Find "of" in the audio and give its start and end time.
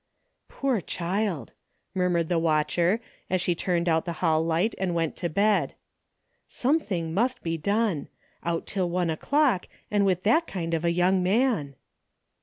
10.73-10.83